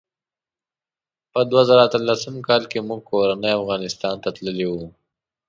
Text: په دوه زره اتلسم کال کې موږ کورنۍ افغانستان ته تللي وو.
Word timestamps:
په 1.31 1.39
دوه 1.49 1.61
زره 1.69 1.81
اتلسم 1.85 2.35
کال 2.47 2.63
کې 2.71 2.79
موږ 2.87 3.01
کورنۍ 3.11 3.51
افغانستان 3.59 4.15
ته 4.23 4.29
تللي 4.37 4.65
وو. 4.71 4.85